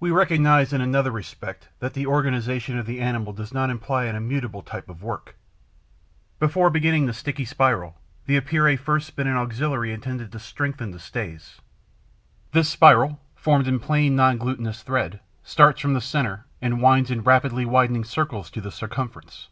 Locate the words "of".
2.78-2.86, 4.88-5.02, 13.68-13.82